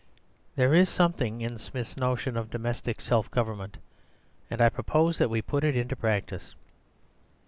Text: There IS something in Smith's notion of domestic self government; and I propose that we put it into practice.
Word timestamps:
There 0.55 0.73
IS 0.73 0.89
something 0.89 1.41
in 1.41 1.59
Smith's 1.59 1.95
notion 1.95 2.35
of 2.35 2.49
domestic 2.49 2.99
self 2.99 3.29
government; 3.29 3.77
and 4.49 4.59
I 4.59 4.67
propose 4.69 5.19
that 5.19 5.29
we 5.29 5.43
put 5.43 5.63
it 5.63 5.75
into 5.77 5.95
practice. 5.95 6.55